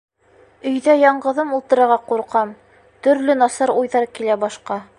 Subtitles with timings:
[0.69, 2.55] Өйҙә яңғыҙым ултырырға ҡурҡам,
[3.09, 4.81] төрлө насар уйҙар килә башҡа.